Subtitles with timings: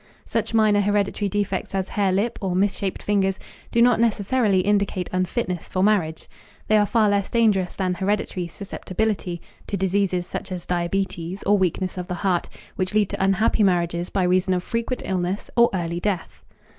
[0.25, 3.37] Such minor hereditary defects as hare lip or misshaped fingers
[3.71, 6.27] do not necessarily indicate unfitness for marriage.
[6.69, 11.99] They are far less dangerous than hereditary susceptibility to diseases such as diabetes or weakness
[11.99, 15.99] of the heart, which lead to unhappy marriages by reason of frequent illness or early
[15.99, 16.43] death.